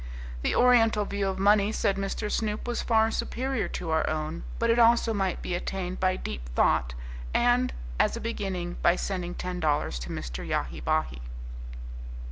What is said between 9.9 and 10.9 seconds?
to Mr. Yahi